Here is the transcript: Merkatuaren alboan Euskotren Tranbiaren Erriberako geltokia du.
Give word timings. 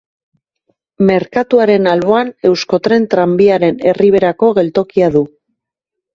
Merkatuaren 1.09 1.89
alboan 1.91 2.31
Euskotren 2.51 3.07
Tranbiaren 3.13 3.79
Erriberako 3.93 4.53
geltokia 4.59 5.13
du. 5.19 5.25